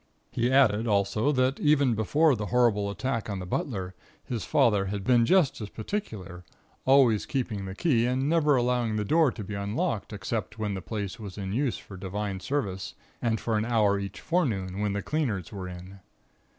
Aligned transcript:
He 0.31 0.51
added, 0.51 0.87
also, 0.87 1.31
that 1.33 1.59
even 1.59 1.93
before 1.93 2.35
the 2.35 2.47
horrible 2.47 2.89
attack 2.89 3.29
on 3.29 3.37
the 3.37 3.45
butler 3.45 3.93
his 4.23 4.43
father 4.45 4.85
had 4.85 5.03
been 5.03 5.27
just 5.27 5.61
as 5.61 5.69
particular, 5.69 6.43
always 6.85 7.27
keeping 7.27 7.65
the 7.65 7.75
key 7.75 8.07
and 8.07 8.27
never 8.27 8.55
allowing 8.55 8.95
the 8.95 9.05
door 9.05 9.31
to 9.31 9.43
be 9.43 9.53
unlocked 9.53 10.11
except 10.11 10.57
when 10.57 10.73
the 10.73 10.81
place 10.81 11.19
was 11.19 11.37
in 11.37 11.53
use 11.53 11.77
for 11.77 11.97
Divine 11.97 12.39
Service, 12.39 12.95
and 13.21 13.39
for 13.39 13.59
an 13.59 13.65
hour 13.65 13.99
each 13.99 14.19
forenoon 14.21 14.79
when 14.79 14.93
the 14.93 15.03
cleaners 15.03 15.51
were 15.51 15.67
in. 15.67 15.99